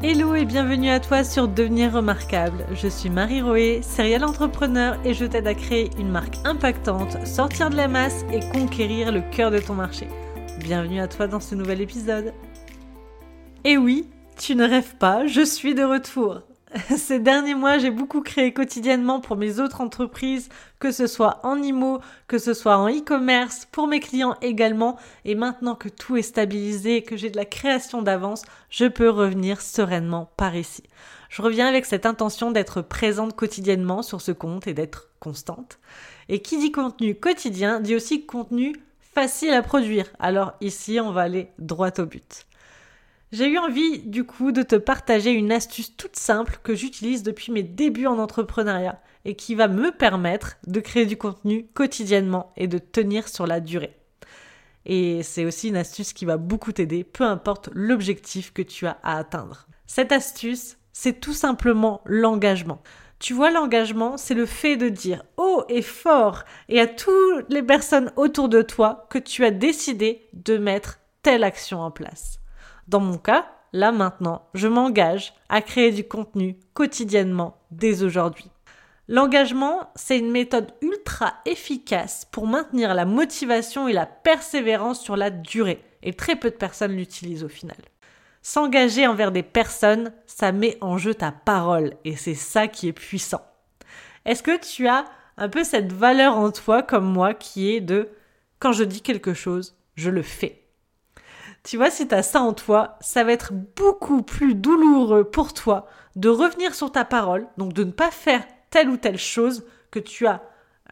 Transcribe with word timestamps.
Hello 0.00 0.36
et 0.36 0.44
bienvenue 0.44 0.90
à 0.90 1.00
toi 1.00 1.24
sur 1.24 1.48
Devenir 1.48 1.92
remarquable. 1.92 2.64
Je 2.72 2.86
suis 2.86 3.10
Marie 3.10 3.42
Roé, 3.42 3.80
serial 3.82 4.22
entrepreneur 4.22 4.96
et 5.04 5.12
je 5.12 5.24
t'aide 5.24 5.48
à 5.48 5.54
créer 5.54 5.90
une 5.98 6.08
marque 6.08 6.36
impactante, 6.44 7.26
sortir 7.26 7.68
de 7.68 7.74
la 7.74 7.88
masse 7.88 8.24
et 8.32 8.38
conquérir 8.56 9.10
le 9.10 9.22
cœur 9.22 9.50
de 9.50 9.58
ton 9.58 9.74
marché. 9.74 10.06
Bienvenue 10.60 11.00
à 11.00 11.08
toi 11.08 11.26
dans 11.26 11.40
ce 11.40 11.56
nouvel 11.56 11.80
épisode. 11.80 12.32
Et 13.64 13.76
oui, 13.76 14.08
tu 14.38 14.54
ne 14.54 14.68
rêves 14.68 14.94
pas, 14.94 15.26
je 15.26 15.44
suis 15.44 15.74
de 15.74 15.82
retour. 15.82 16.42
Ces 16.96 17.18
derniers 17.18 17.54
mois, 17.54 17.78
j'ai 17.78 17.90
beaucoup 17.90 18.20
créé 18.20 18.52
quotidiennement 18.52 19.20
pour 19.20 19.36
mes 19.36 19.58
autres 19.58 19.80
entreprises, 19.80 20.48
que 20.78 20.90
ce 20.90 21.06
soit 21.06 21.40
en 21.44 21.60
IMO, 21.62 22.00
que 22.26 22.38
ce 22.38 22.54
soit 22.54 22.76
en 22.76 22.88
e-commerce, 22.88 23.66
pour 23.70 23.86
mes 23.86 24.00
clients 24.00 24.36
également. 24.42 24.98
Et 25.24 25.34
maintenant 25.34 25.74
que 25.74 25.88
tout 25.88 26.16
est 26.16 26.22
stabilisé 26.22 26.96
et 26.96 27.02
que 27.02 27.16
j'ai 27.16 27.30
de 27.30 27.36
la 27.36 27.44
création 27.44 28.02
d'avance, 28.02 28.42
je 28.70 28.86
peux 28.86 29.08
revenir 29.08 29.60
sereinement 29.60 30.30
par 30.36 30.56
ici. 30.56 30.82
Je 31.30 31.42
reviens 31.42 31.66
avec 31.66 31.84
cette 31.84 32.06
intention 32.06 32.50
d'être 32.50 32.80
présente 32.80 33.36
quotidiennement 33.36 34.02
sur 34.02 34.20
ce 34.20 34.32
compte 34.32 34.66
et 34.66 34.74
d'être 34.74 35.10
constante. 35.20 35.78
Et 36.28 36.40
qui 36.40 36.58
dit 36.58 36.72
contenu 36.72 37.14
quotidien 37.14 37.80
dit 37.80 37.94
aussi 37.94 38.24
contenu 38.24 38.74
facile 39.14 39.52
à 39.52 39.62
produire. 39.62 40.06
Alors 40.18 40.52
ici, 40.60 41.00
on 41.00 41.12
va 41.12 41.22
aller 41.22 41.48
droit 41.58 41.90
au 41.98 42.06
but. 42.06 42.47
J'ai 43.30 43.48
eu 43.48 43.58
envie 43.58 43.98
du 43.98 44.24
coup 44.24 44.52
de 44.52 44.62
te 44.62 44.76
partager 44.76 45.32
une 45.32 45.52
astuce 45.52 45.94
toute 45.94 46.16
simple 46.16 46.60
que 46.62 46.74
j'utilise 46.74 47.22
depuis 47.22 47.52
mes 47.52 47.62
débuts 47.62 48.06
en 48.06 48.18
entrepreneuriat 48.18 49.02
et 49.26 49.34
qui 49.34 49.54
va 49.54 49.68
me 49.68 49.90
permettre 49.90 50.56
de 50.66 50.80
créer 50.80 51.04
du 51.04 51.18
contenu 51.18 51.66
quotidiennement 51.74 52.52
et 52.56 52.68
de 52.68 52.78
tenir 52.78 53.28
sur 53.28 53.46
la 53.46 53.60
durée. 53.60 53.94
Et 54.86 55.22
c'est 55.22 55.44
aussi 55.44 55.68
une 55.68 55.76
astuce 55.76 56.14
qui 56.14 56.24
va 56.24 56.38
beaucoup 56.38 56.72
t'aider, 56.72 57.04
peu 57.04 57.24
importe 57.24 57.68
l'objectif 57.74 58.54
que 58.54 58.62
tu 58.62 58.86
as 58.86 58.96
à 59.02 59.18
atteindre. 59.18 59.68
Cette 59.86 60.12
astuce, 60.12 60.78
c'est 60.94 61.20
tout 61.20 61.34
simplement 61.34 62.00
l'engagement. 62.06 62.80
Tu 63.18 63.34
vois, 63.34 63.50
l'engagement, 63.50 64.16
c'est 64.16 64.32
le 64.32 64.46
fait 64.46 64.78
de 64.78 64.88
dire 64.88 65.22
haut 65.36 65.64
et 65.68 65.82
fort 65.82 66.44
et 66.70 66.80
à 66.80 66.86
toutes 66.86 67.44
les 67.50 67.62
personnes 67.62 68.10
autour 68.16 68.48
de 68.48 68.62
toi 68.62 69.06
que 69.10 69.18
tu 69.18 69.44
as 69.44 69.50
décidé 69.50 70.28
de 70.32 70.56
mettre 70.56 71.00
telle 71.22 71.44
action 71.44 71.80
en 71.80 71.90
place. 71.90 72.38
Dans 72.88 73.00
mon 73.00 73.18
cas, 73.18 73.46
là 73.74 73.92
maintenant, 73.92 74.48
je 74.54 74.66
m'engage 74.66 75.34
à 75.50 75.60
créer 75.60 75.92
du 75.92 76.08
contenu 76.08 76.58
quotidiennement 76.72 77.58
dès 77.70 78.02
aujourd'hui. 78.02 78.50
L'engagement, 79.08 79.90
c'est 79.94 80.18
une 80.18 80.30
méthode 80.30 80.72
ultra 80.80 81.34
efficace 81.44 82.26
pour 82.32 82.46
maintenir 82.46 82.94
la 82.94 83.04
motivation 83.04 83.88
et 83.88 83.92
la 83.92 84.06
persévérance 84.06 85.02
sur 85.02 85.16
la 85.16 85.28
durée, 85.28 85.84
et 86.02 86.14
très 86.14 86.34
peu 86.34 86.50
de 86.50 86.56
personnes 86.56 86.96
l'utilisent 86.96 87.44
au 87.44 87.48
final. 87.48 87.76
S'engager 88.40 89.06
envers 89.06 89.32
des 89.32 89.42
personnes, 89.42 90.12
ça 90.26 90.50
met 90.52 90.78
en 90.80 90.96
jeu 90.96 91.14
ta 91.14 91.30
parole, 91.30 91.92
et 92.06 92.16
c'est 92.16 92.34
ça 92.34 92.68
qui 92.68 92.88
est 92.88 92.94
puissant. 92.94 93.42
Est-ce 94.24 94.42
que 94.42 94.58
tu 94.58 94.88
as 94.88 95.04
un 95.36 95.50
peu 95.50 95.62
cette 95.62 95.92
valeur 95.92 96.38
en 96.38 96.50
toi 96.50 96.82
comme 96.82 97.10
moi 97.10 97.34
qui 97.34 97.70
est 97.70 97.82
de 97.82 98.08
quand 98.60 98.72
je 98.72 98.84
dis 98.84 99.02
quelque 99.02 99.34
chose, 99.34 99.76
je 99.94 100.10
le 100.10 100.22
fais 100.22 100.67
tu 101.64 101.76
vois, 101.76 101.90
si 101.90 102.08
tu 102.08 102.14
as 102.14 102.22
ça 102.22 102.40
en 102.40 102.52
toi, 102.52 102.96
ça 103.00 103.24
va 103.24 103.32
être 103.32 103.52
beaucoup 103.52 104.22
plus 104.22 104.54
douloureux 104.54 105.24
pour 105.24 105.52
toi 105.52 105.86
de 106.16 106.28
revenir 106.28 106.74
sur 106.74 106.90
ta 106.90 107.04
parole, 107.04 107.46
donc 107.58 107.72
de 107.72 107.84
ne 107.84 107.92
pas 107.92 108.10
faire 108.10 108.44
telle 108.70 108.88
ou 108.88 108.96
telle 108.96 109.18
chose 109.18 109.64
que 109.90 109.98
tu 109.98 110.26
as, 110.26 110.42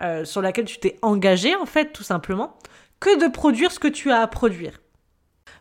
euh, 0.00 0.24
sur 0.24 0.42
laquelle 0.42 0.64
tu 0.64 0.78
t'es 0.78 0.98
engagé, 1.02 1.54
en 1.56 1.66
fait, 1.66 1.92
tout 1.92 2.02
simplement, 2.02 2.56
que 3.00 3.18
de 3.18 3.30
produire 3.30 3.72
ce 3.72 3.78
que 3.78 3.88
tu 3.88 4.10
as 4.10 4.20
à 4.20 4.26
produire. 4.26 4.80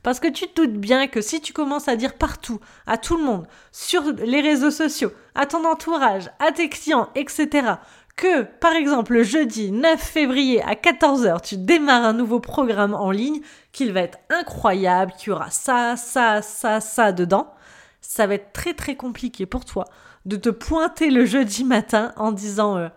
Parce 0.03 0.20
que 0.20 0.28
tu 0.28 0.48
te 0.48 0.61
doutes 0.61 0.78
bien 0.78 1.08
que 1.08 1.20
si 1.20 1.42
tu 1.42 1.52
commences 1.52 1.88
à 1.88 1.95
dire 1.95 2.14
partout, 2.14 2.59
à 2.86 2.98
tout 2.98 3.17
le 3.17 3.23
monde, 3.23 3.48
sur 3.72 4.03
les 4.03 4.42
réseaux 4.42 4.70
sociaux, 4.70 5.11
à 5.33 5.48
ton 5.48 5.66
entourage, 5.66 6.30
à 6.39 6.52
tes 6.52 6.70
clients, 6.70 7.09
etc., 7.16 7.73
que, 8.16 8.44
par 8.44 8.73
exemple, 8.73 9.13
le 9.13 9.23
jeudi 9.23 9.71
9 9.71 9.99
février 9.99 10.61
à 10.64 10.76
14h, 10.76 11.42
tu 11.42 11.58
démarres 11.58 12.05
un 12.05 12.14
nouveau 12.14 12.39
programme 12.39 12.93
en 12.93 13.11
ligne, 13.11 13.42
qu'il 13.71 13.92
va 13.92 14.02
être 14.02 14.20
incroyable, 14.30 15.11
qu'il 15.17 15.30
y 15.30 15.31
aura 15.31 15.49
ça, 15.49 15.95
ça, 15.98 16.42
ça, 16.42 16.80
ça 16.80 17.11
dedans, 17.11 17.53
ça 18.02 18.26
va 18.27 18.36
être 18.36 18.53
très 18.53 18.73
très 18.73 18.95
compliqué 18.95 19.45
pour 19.45 19.65
toi 19.65 19.86
de 20.26 20.37
te 20.37 20.49
pointer 20.49 21.11
le 21.11 21.26
jeudi 21.26 21.64
matin 21.64 22.14
en 22.17 22.31
disant 22.31 22.77
euh, 22.77 22.89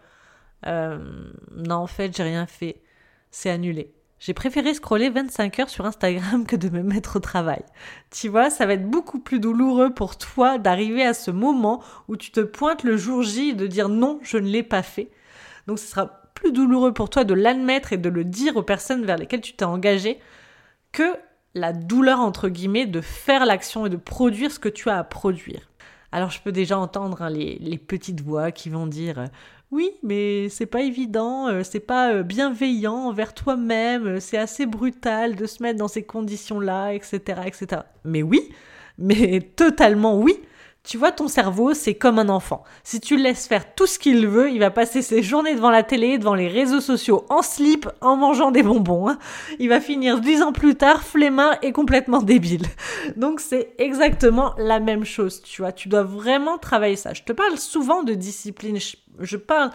euh, 0.66 0.98
non 1.56 1.76
en 1.76 1.86
fait 1.86 2.16
j'ai 2.16 2.22
rien 2.22 2.46
fait, 2.46 2.80
c'est 3.30 3.50
annulé. 3.50 3.94
J'ai 4.20 4.34
préféré 4.34 4.74
scroller 4.74 5.10
25 5.10 5.60
heures 5.60 5.68
sur 5.68 5.86
Instagram 5.86 6.44
que 6.44 6.56
de 6.56 6.68
me 6.68 6.82
mettre 6.82 7.16
au 7.16 7.20
travail. 7.20 7.62
Tu 8.10 8.28
vois, 8.28 8.50
ça 8.50 8.66
va 8.66 8.74
être 8.74 8.88
beaucoup 8.88 9.20
plus 9.20 9.38
douloureux 9.38 9.94
pour 9.94 10.18
toi 10.18 10.58
d'arriver 10.58 11.04
à 11.04 11.14
ce 11.14 11.30
moment 11.30 11.82
où 12.08 12.16
tu 12.16 12.32
te 12.32 12.40
pointes 12.40 12.82
le 12.82 12.96
jour 12.96 13.22
J 13.22 13.50
et 13.50 13.54
de 13.54 13.66
dire 13.66 13.88
non, 13.88 14.18
je 14.22 14.38
ne 14.38 14.48
l'ai 14.48 14.64
pas 14.64 14.82
fait. 14.82 15.10
Donc 15.66 15.78
ce 15.78 15.86
sera 15.86 16.06
plus 16.34 16.52
douloureux 16.52 16.92
pour 16.92 17.10
toi 17.10 17.24
de 17.24 17.34
l'admettre 17.34 17.92
et 17.92 17.96
de 17.96 18.08
le 18.08 18.24
dire 18.24 18.56
aux 18.56 18.62
personnes 18.62 19.04
vers 19.04 19.18
lesquelles 19.18 19.40
tu 19.40 19.54
t'es 19.54 19.64
engagé 19.64 20.18
que 20.92 21.14
la 21.54 21.72
douleur 21.72 22.20
entre 22.20 22.48
guillemets 22.48 22.86
de 22.86 23.00
faire 23.00 23.46
l'action 23.46 23.86
et 23.86 23.90
de 23.90 23.96
produire 23.96 24.50
ce 24.50 24.58
que 24.58 24.68
tu 24.68 24.88
as 24.88 24.98
à 24.98 25.04
produire. 25.04 25.68
Alors 26.12 26.30
je 26.30 26.40
peux 26.40 26.52
déjà 26.52 26.78
entendre 26.78 27.22
hein, 27.22 27.30
les, 27.30 27.78
petites 27.78 28.20
voix 28.20 28.50
qui 28.50 28.70
vont 28.70 28.86
dire 28.86 29.28
oui, 29.70 29.90
mais 30.02 30.48
c'est 30.48 30.66
pas 30.66 30.80
évident, 30.80 31.48
euh, 31.48 31.62
c'est 31.62 31.80
pas 31.80 32.12
euh, 32.12 32.22
bienveillant 32.22 32.94
envers 32.94 33.34
toi-même, 33.34 34.06
euh, 34.06 34.20
c'est 34.20 34.38
assez 34.38 34.64
brutal 34.64 35.36
de 35.36 35.44
se 35.44 35.62
mettre 35.62 35.78
dans 35.78 35.88
ces 35.88 36.04
conditions-là, 36.04 36.94
etc., 36.94 37.42
etc. 37.44 37.82
Mais 38.04 38.22
oui, 38.22 38.48
mais 38.96 39.40
totalement 39.56 40.18
oui. 40.18 40.40
Tu 40.88 40.96
vois, 40.96 41.12
ton 41.12 41.28
cerveau, 41.28 41.74
c'est 41.74 41.96
comme 41.96 42.18
un 42.18 42.30
enfant. 42.30 42.64
Si 42.82 42.98
tu 42.98 43.18
le 43.18 43.24
laisses 43.24 43.46
faire 43.46 43.74
tout 43.74 43.86
ce 43.86 43.98
qu'il 43.98 44.26
veut, 44.26 44.50
il 44.50 44.58
va 44.58 44.70
passer 44.70 45.02
ses 45.02 45.22
journées 45.22 45.54
devant 45.54 45.68
la 45.68 45.82
télé, 45.82 46.16
devant 46.16 46.34
les 46.34 46.48
réseaux 46.48 46.80
sociaux, 46.80 47.26
en 47.28 47.42
slip, 47.42 47.86
en 48.00 48.16
mangeant 48.16 48.50
des 48.50 48.62
bonbons. 48.62 49.06
Hein. 49.06 49.18
Il 49.58 49.68
va 49.68 49.82
finir 49.82 50.18
dix 50.18 50.40
ans 50.40 50.52
plus 50.52 50.76
tard, 50.76 51.02
flemmard 51.02 51.58
et 51.60 51.72
complètement 51.72 52.22
débile. 52.22 52.64
Donc 53.16 53.40
c'est 53.40 53.74
exactement 53.76 54.54
la 54.56 54.80
même 54.80 55.04
chose, 55.04 55.42
tu 55.42 55.60
vois. 55.60 55.72
Tu 55.72 55.90
dois 55.90 56.04
vraiment 56.04 56.56
travailler 56.56 56.96
ça. 56.96 57.12
Je 57.12 57.22
te 57.22 57.34
parle 57.34 57.58
souvent 57.58 58.02
de 58.02 58.14
discipline. 58.14 58.78
Je, 59.18 59.36
parle 59.36 59.72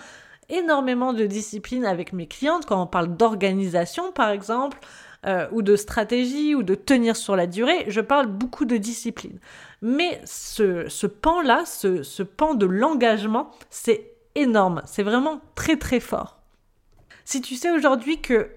énormément 0.49 1.13
de 1.13 1.27
discipline 1.27 1.85
avec 1.85 2.11
mes 2.13 2.25
clientes 2.25 2.65
quand 2.65 2.81
on 2.81 2.87
parle 2.87 3.15
d'organisation, 3.15 4.11
par 4.11 4.31
exemple. 4.31 4.79
Euh, 5.25 5.47
ou 5.53 5.61
de 5.61 5.77
stratégie 5.77 6.53
ou 6.53 6.63
de 6.63 6.75
tenir 6.75 7.15
sur 7.15 7.37
la 7.37 7.47
durée, 7.47 7.85
je 7.87 8.01
parle 8.01 8.27
beaucoup 8.27 8.65
de 8.65 8.75
discipline. 8.75 9.39
Mais 9.81 10.19
ce, 10.25 11.07
pan-là, 11.07 11.63
ce, 11.65 12.03
ce 12.03 12.23
pan 12.23 12.55
de 12.55 12.65
l'engagement, 12.65 13.49
c'est 13.69 14.11
énorme, 14.35 14.81
c'est 14.85 15.03
vraiment 15.03 15.39
très 15.55 15.77
très 15.77 16.01
fort. 16.01 16.41
Si 17.23 17.39
tu 17.39 17.55
sais 17.55 17.71
aujourd'hui 17.71 18.19
que 18.19 18.49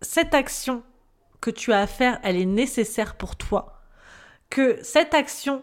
cette 0.00 0.34
action 0.34 0.82
que 1.40 1.50
tu 1.50 1.72
as 1.72 1.82
à 1.82 1.86
faire, 1.86 2.18
elle 2.24 2.36
est 2.36 2.46
nécessaire 2.46 3.14
pour 3.14 3.36
toi, 3.36 3.80
que 4.50 4.82
cette 4.82 5.14
action 5.14 5.62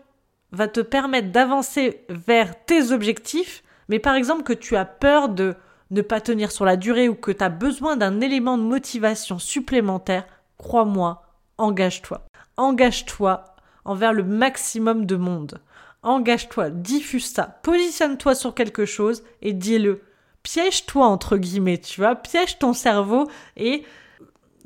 va 0.54 0.70
te 0.70 0.80
permettre 0.80 1.34
d'avancer 1.34 2.06
vers 2.08 2.64
tes 2.64 2.92
objectifs, 2.92 3.62
mais 3.90 4.00
par 4.00 4.16
exemple 4.16 4.44
que 4.44 4.54
tu 4.54 4.78
as 4.78 4.86
peur 4.86 5.28
de 5.28 5.56
ne 5.94 6.02
pas 6.02 6.22
tenir 6.22 6.52
sur 6.52 6.66
la 6.66 6.76
durée 6.76 7.08
ou 7.08 7.16
que 7.16 7.32
tu 7.32 7.44
as 7.44 7.50
besoin 7.50 7.96
d'un 7.96 8.20
élément 8.20 8.58
de 8.58 8.64
motivation 8.64 9.40
supplémentaire, 9.40 10.26
crois-moi, 10.58 11.24
engage-toi. 11.58 12.26
Engage-toi 12.58 13.46
envers 13.86 14.14
le 14.14 14.24
maximum 14.24 15.06
de 15.06 15.16
monde. 15.16 15.62
Engage-toi, 16.02 16.70
diffuse 16.70 17.28
ça, 17.32 17.60
positionne-toi 17.64 18.36
sur 18.36 18.56
quelque 18.56 18.86
chose 18.86 19.24
et 19.42 19.54
dis-le. 19.54 20.02
Piège-toi 20.42 21.06
entre 21.06 21.38
guillemets, 21.38 21.78
tu 21.78 22.02
vois, 22.02 22.16
piège 22.16 22.60
ton 22.60 22.74
cerveau 22.74 23.30
et 23.56 23.86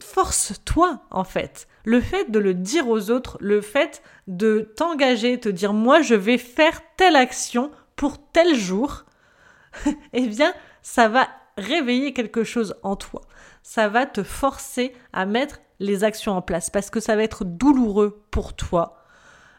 force-toi 0.01 1.01
en 1.11 1.23
fait. 1.23 1.67
Le 1.83 2.01
fait 2.01 2.31
de 2.31 2.39
le 2.39 2.53
dire 2.53 2.88
aux 2.88 3.11
autres, 3.11 3.38
le 3.39 3.61
fait 3.61 4.01
de 4.27 4.71
t'engager, 4.75 5.39
te 5.39 5.49
dire 5.49 5.73
moi 5.73 6.01
je 6.01 6.15
vais 6.15 6.38
faire 6.38 6.81
telle 6.95 7.15
action 7.15 7.71
pour 7.95 8.18
tel 8.31 8.56
jour, 8.56 9.06
eh 10.13 10.27
bien 10.27 10.53
ça 10.88 11.10
va 11.10 11.28
réveiller 11.57 12.13
quelque 12.13 12.45
chose 12.45 12.74
en 12.81 12.95
toi. 12.95 13.22
Ça 13.62 13.89
va 13.89 14.06
te 14.06 14.24
forcer 14.24 14.94
à 15.12 15.25
mettre 15.25 15.60
les 15.80 16.06
actions 16.06 16.31
en 16.31 16.42
place 16.42 16.69
parce 16.69 16.89
que 16.89 17.01
ça 17.01 17.18
va 17.18 17.24
être 17.24 17.44
douloureux 17.44 18.24
pour 18.31 18.56
toi 18.56 19.04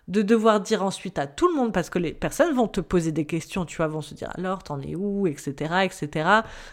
de 0.09 0.23
devoir 0.23 0.59
dire 0.63 0.83
ensuite 0.83 1.19
à 1.19 1.27
tout 1.27 1.47
le 1.47 1.55
monde, 1.55 1.75
parce 1.75 1.91
que 1.91 1.99
les 1.99 2.15
personnes 2.15 2.55
vont 2.55 2.67
te 2.67 2.81
poser 2.81 3.13
des 3.13 3.27
questions, 3.27 3.67
tu 3.67 3.77
vois, 3.77 3.89
vont 3.89 4.01
se 4.01 4.15
dire 4.15 4.31
alors 4.39 4.63
t'en 4.63 4.81
es 4.81 4.95
où, 4.95 5.27
etc., 5.27 5.85
etc., 5.85 6.31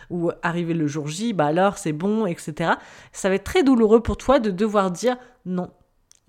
ou 0.10 0.32
arriver 0.42 0.74
le 0.74 0.88
jour 0.88 1.10
J, 1.10 1.34
bah 1.34 1.48
alors 1.48 1.78
c'est 1.78 1.92
bon, 1.92 2.26
etc. 2.26 2.76
Ça 3.12 3.28
va 3.28 3.36
être 3.36 3.44
très 3.44 3.62
douloureux 3.62 4.02
pour 4.02 4.16
toi 4.16 4.40
de 4.40 4.52
devoir 4.52 4.90
dire 4.90 5.18
non, 5.46 5.70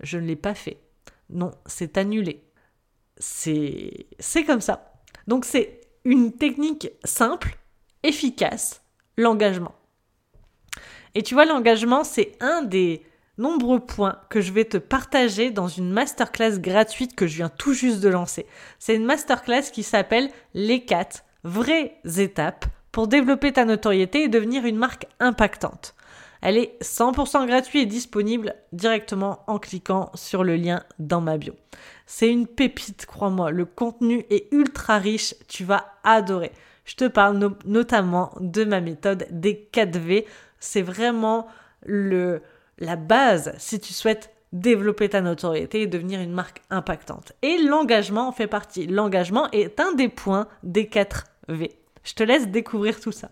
je 0.01 0.17
ne 0.17 0.25
l'ai 0.25 0.35
pas 0.35 0.53
fait, 0.53 0.81
non, 1.29 1.51
c'est 1.65 1.97
annulé. 1.97 2.43
C'est, 3.19 4.07
c'est 4.19 4.43
comme 4.43 4.61
ça. 4.61 4.91
Donc 5.27 5.45
c'est 5.45 5.79
une 6.03 6.33
technique 6.33 6.89
simple, 7.05 7.57
efficace, 8.07 8.81
l'engagement. 9.17 9.75
Et 11.13 11.23
tu 11.23 11.33
vois, 11.33 11.45
l'engagement, 11.45 12.03
c'est 12.03 12.31
un 12.39 12.61
des 12.61 13.03
nombreux 13.37 13.79
points 13.79 14.19
que 14.29 14.41
je 14.41 14.51
vais 14.51 14.65
te 14.65 14.77
partager 14.77 15.51
dans 15.51 15.67
une 15.67 15.91
masterclass 15.91 16.59
gratuite 16.59 17.15
que 17.15 17.27
je 17.27 17.35
viens 17.37 17.49
tout 17.49 17.73
juste 17.73 17.99
de 17.99 18.09
lancer. 18.09 18.45
C'est 18.79 18.95
une 18.95 19.05
masterclass 19.05 19.71
qui 19.71 19.83
s'appelle 19.83 20.29
Les 20.53 20.85
4 20.85 21.23
vraies 21.43 21.99
étapes 22.17 22.65
pour 22.91 23.07
développer 23.07 23.53
ta 23.53 23.65
notoriété 23.65 24.23
et 24.23 24.27
devenir 24.27 24.65
une 24.65 24.77
marque 24.77 25.05
impactante. 25.19 25.93
Elle 26.41 26.57
est 26.57 26.81
100% 26.81 27.47
gratuite 27.47 27.83
et 27.83 27.85
disponible 27.85 28.55
directement 28.71 29.43
en 29.47 29.59
cliquant 29.59 30.11
sur 30.13 30.43
le 30.43 30.55
lien 30.55 30.83
dans 30.99 31.21
ma 31.21 31.37
bio. 31.37 31.53
C'est 32.05 32.29
une 32.29 32.47
pépite, 32.47 33.05
crois-moi. 33.05 33.51
Le 33.51 33.65
contenu 33.65 34.25
est 34.29 34.47
ultra 34.51 34.97
riche, 34.97 35.35
tu 35.47 35.63
vas 35.63 35.93
adorer. 36.03 36.51
Je 36.87 36.95
te 36.95 37.05
parle 37.05 37.51
notamment 37.65 38.31
de 38.39 38.63
ma 38.63 38.79
méthode 38.79 39.27
des 39.29 39.69
4V. 39.73 40.25
C'est 40.59 40.81
vraiment 40.81 41.47
le, 41.85 42.41
la 42.79 42.95
base 42.95 43.53
si 43.59 43.79
tu 43.79 43.93
souhaites 43.93 44.33
développer 44.53 45.09
ta 45.09 45.19
notoriété 45.19 45.81
et 45.81 45.87
devenir 45.87 46.21
une 46.21 46.31
marque 46.31 46.61
impactante. 46.69 47.33
Et 47.41 47.57
l'engagement 47.57 48.29
en 48.29 48.31
fait 48.31 48.47
partie. 48.47 48.87
L'engagement 48.87 49.51
est 49.51 49.81
un 49.81 49.91
des 49.91 50.07
points 50.07 50.47
des 50.63 50.85
4V. 50.85 51.71
Je 52.03 52.13
te 52.13 52.23
laisse 52.23 52.47
découvrir 52.47 53.01
tout 53.01 53.11
ça. 53.11 53.31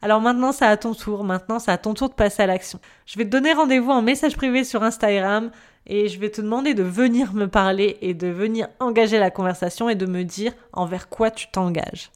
Alors 0.00 0.20
maintenant, 0.20 0.52
c'est 0.52 0.64
à 0.64 0.76
ton 0.76 0.94
tour. 0.94 1.24
Maintenant, 1.24 1.58
c'est 1.58 1.72
à 1.72 1.78
ton 1.78 1.94
tour 1.94 2.08
de 2.08 2.14
passer 2.14 2.44
à 2.44 2.46
l'action. 2.46 2.78
Je 3.06 3.18
vais 3.18 3.24
te 3.24 3.30
donner 3.30 3.52
rendez-vous 3.52 3.90
en 3.90 4.02
message 4.02 4.36
privé 4.36 4.62
sur 4.62 4.84
Instagram 4.84 5.50
et 5.86 6.08
je 6.08 6.20
vais 6.20 6.30
te 6.30 6.40
demander 6.40 6.74
de 6.74 6.84
venir 6.84 7.34
me 7.34 7.48
parler 7.48 7.98
et 8.00 8.14
de 8.14 8.28
venir 8.28 8.68
engager 8.78 9.18
la 9.18 9.32
conversation 9.32 9.88
et 9.88 9.96
de 9.96 10.06
me 10.06 10.22
dire 10.22 10.52
envers 10.72 11.08
quoi 11.08 11.32
tu 11.32 11.50
t'engages. 11.50 12.12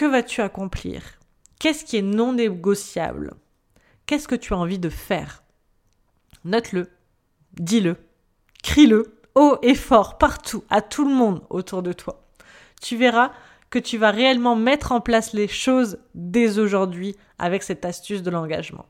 Que 0.00 0.06
vas-tu 0.06 0.40
accomplir? 0.40 1.02
Qu'est-ce 1.58 1.84
qui 1.84 1.98
est 1.98 2.00
non 2.00 2.32
négociable? 2.32 3.34
Qu'est-ce 4.06 4.28
que 4.28 4.34
tu 4.34 4.54
as 4.54 4.56
envie 4.56 4.78
de 4.78 4.88
faire? 4.88 5.42
Note-le, 6.46 6.88
dis-le, 7.60 7.98
crie-le 8.62 9.20
haut 9.34 9.58
et 9.60 9.74
fort 9.74 10.16
partout, 10.16 10.64
à 10.70 10.80
tout 10.80 11.06
le 11.06 11.14
monde 11.14 11.42
autour 11.50 11.82
de 11.82 11.92
toi. 11.92 12.26
Tu 12.80 12.96
verras 12.96 13.32
que 13.68 13.78
tu 13.78 13.98
vas 13.98 14.10
réellement 14.10 14.56
mettre 14.56 14.92
en 14.92 15.02
place 15.02 15.34
les 15.34 15.48
choses 15.48 15.98
dès 16.14 16.58
aujourd'hui 16.58 17.14
avec 17.38 17.62
cette 17.62 17.84
astuce 17.84 18.22
de 18.22 18.30
l'engagement. 18.30 18.86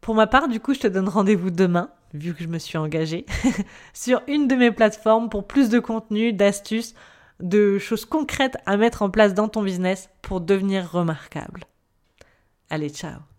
Pour 0.00 0.16
ma 0.16 0.26
part, 0.26 0.48
du 0.48 0.58
coup, 0.58 0.74
je 0.74 0.80
te 0.80 0.88
donne 0.88 1.08
rendez-vous 1.08 1.50
demain, 1.50 1.88
vu 2.14 2.34
que 2.34 2.42
je 2.42 2.48
me 2.48 2.58
suis 2.58 2.78
engagée, 2.78 3.26
sur 3.94 4.22
une 4.26 4.48
de 4.48 4.56
mes 4.56 4.72
plateformes 4.72 5.28
pour 5.28 5.46
plus 5.46 5.68
de 5.68 5.78
contenu, 5.78 6.32
d'astuces, 6.32 6.96
de 7.40 7.78
choses 7.78 8.04
concrètes 8.04 8.56
à 8.66 8.76
mettre 8.76 9.02
en 9.02 9.10
place 9.10 9.34
dans 9.34 9.48
ton 9.48 9.62
business 9.62 10.08
pour 10.22 10.40
devenir 10.40 10.90
remarquable. 10.90 11.64
Allez, 12.70 12.90
ciao 12.90 13.29